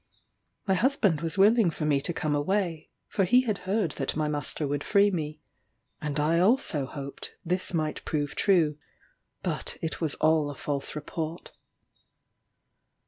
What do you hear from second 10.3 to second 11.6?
a false report.